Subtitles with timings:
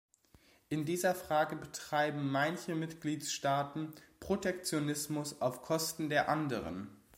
[0.69, 6.87] In dieser Frage betreiben manche Mitgliedstaaten Protektionismus auf Kosten der anderen.